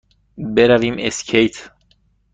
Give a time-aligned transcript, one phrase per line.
[0.55, 1.55] برویم اسکیت؟